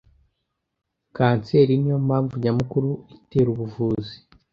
Kanseri 1.15 1.73
niyo 1.77 1.97
mpamvu 2.07 2.33
nyamukuru 2.43 2.89
itera 3.15 3.47
ubuvuzi. 3.53 4.15